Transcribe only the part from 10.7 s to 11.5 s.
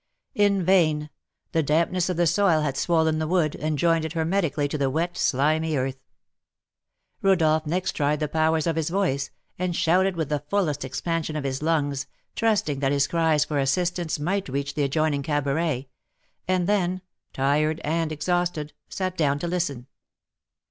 expansion of